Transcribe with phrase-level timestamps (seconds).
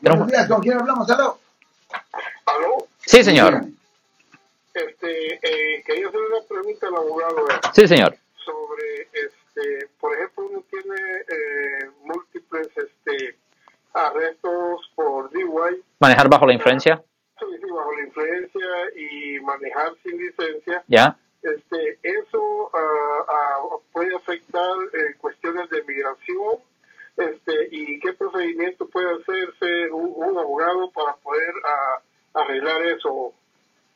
[0.00, 1.10] Buenos días, ¿con quién hablamos?
[1.10, 1.38] ¿Aló?
[2.46, 2.86] ¿Aló?
[2.98, 3.62] Sí, señor.
[4.74, 7.48] Este, eh, quería hacer una pregunta al abogado.
[7.50, 8.16] eh, Sí, señor.
[8.44, 10.96] sobre, este, por ejemplo, uno tiene
[11.28, 13.36] eh, múltiples este,
[13.92, 17.02] arrestos por DUI, Manejar bajo la influencia.
[17.38, 20.82] sí, sí, bajo la influencia y manejar sin licencia.
[20.86, 21.16] ¿Ya?
[21.42, 26.60] Este, eso ah, puede afectar eh, cuestiones de migración.
[27.14, 33.32] Este, y qué procedimiento puede hacerse un, abogado para poder ah, arreglar eso.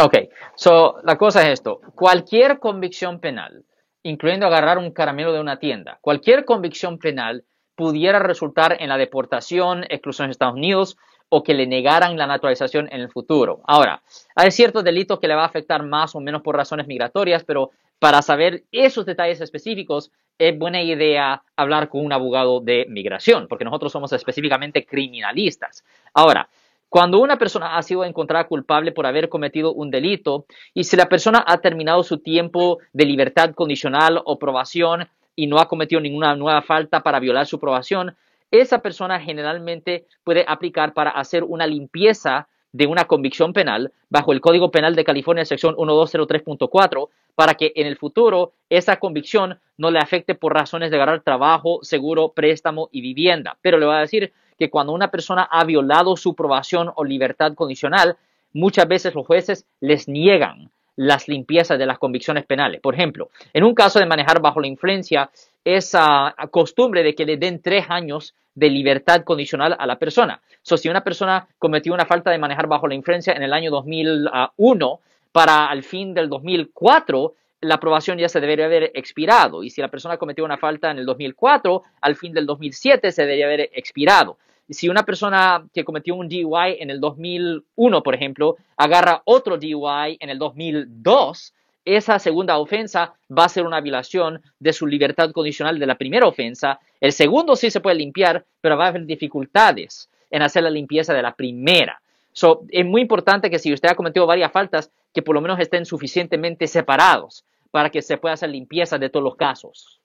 [0.00, 0.14] Ok,
[0.54, 3.64] so la cosa es esto, cualquier convicción penal,
[4.02, 9.84] incluyendo agarrar un caramelo de una tienda, cualquier convicción penal pudiera resultar en la deportación,
[9.88, 10.96] exclusión de Estados Unidos
[11.28, 13.60] o que le negaran la naturalización en el futuro.
[13.66, 14.02] Ahora,
[14.34, 17.70] hay ciertos delitos que le va a afectar más o menos por razones migratorias, pero
[17.98, 23.64] para saber esos detalles específicos es buena idea hablar con un abogado de migración, porque
[23.64, 25.84] nosotros somos específicamente criminalistas.
[26.14, 26.48] Ahora,
[26.88, 31.08] cuando una persona ha sido encontrada culpable por haber cometido un delito y si la
[31.08, 35.06] persona ha terminado su tiempo de libertad condicional o probación
[35.36, 38.16] y no ha cometido ninguna nueva falta para violar su probación,
[38.50, 44.40] esa persona generalmente puede aplicar para hacer una limpieza de una convicción penal bajo el
[44.40, 49.98] Código Penal de California, sección 1203.4, para que en el futuro esa convicción no le
[49.98, 53.56] afecte por razones de agarrar trabajo, seguro, préstamo y vivienda.
[53.62, 57.54] Pero le voy a decir que cuando una persona ha violado su probación o libertad
[57.54, 58.16] condicional,
[58.52, 62.80] muchas veces los jueces les niegan las limpiezas de las convicciones penales.
[62.80, 65.30] Por ejemplo, en un caso de manejar bajo la influencia,
[65.64, 70.40] es ah, costumbre de que le den tres años de libertad condicional a la persona.
[70.60, 73.70] So, si una persona cometió una falta de manejar bajo la influencia en el año
[73.70, 79.62] 2001, para al fin del 2004, la aprobación ya se debería haber expirado.
[79.62, 83.22] Y si la persona cometió una falta en el 2004, al fin del 2007 se
[83.22, 84.38] debería haber expirado.
[84.70, 90.18] Si una persona que cometió un DUI en el 2001, por ejemplo, agarra otro DUI
[90.20, 95.78] en el 2002, esa segunda ofensa va a ser una violación de su libertad condicional
[95.78, 96.78] de la primera ofensa.
[97.00, 101.14] El segundo sí se puede limpiar, pero va a haber dificultades en hacer la limpieza
[101.14, 102.00] de la primera.
[102.32, 105.58] So, es muy importante que si usted ha cometido varias faltas, que por lo menos
[105.60, 110.00] estén suficientemente separados para que se pueda hacer limpieza de todos los casos.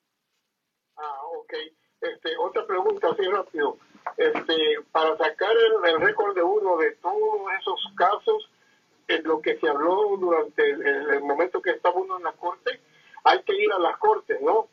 [0.96, 1.52] Ah, ok.
[2.00, 3.76] Este, otra pregunta así rápido.
[4.16, 4.54] Este,
[4.92, 5.50] para sacar
[5.84, 8.48] el, récord de uno de todos esos casos,
[9.08, 12.80] en lo que se habló durante el, momento que estaba uno en la corte,
[13.24, 14.68] hay que ir a las cortes, ¿no?